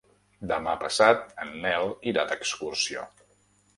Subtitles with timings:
[0.51, 3.05] Demà passat en Nel irà d'excursió.